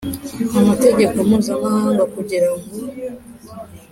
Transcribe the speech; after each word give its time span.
Amategeko 0.59 1.17
mpuzamahanga 1.27 2.03
kugira 2.13 2.49
ngo 2.53 2.67